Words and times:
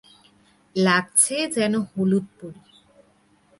লাগছে 0.75 1.35
যেন 1.55 1.73
হলদে 1.89 2.21
পরি 2.37 2.61